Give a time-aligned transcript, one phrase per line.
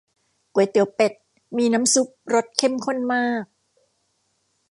[0.53, 1.13] ก๋วยเตี๋ยวเป็ด
[1.57, 3.43] มีน้ำซุปรสเข้มข้นมาก